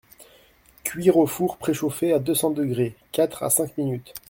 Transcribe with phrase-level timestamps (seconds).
[0.83, 4.15] Cuire au four préchauffé à deux-cents degrés, quatre à cinq minutes.